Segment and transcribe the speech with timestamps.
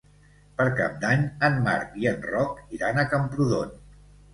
[0.61, 3.83] Per Cap d'Any en Marc i en Roc iran a Camprodon.